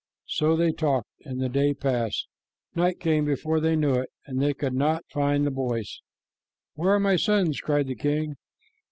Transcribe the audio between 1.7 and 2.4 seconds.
passed.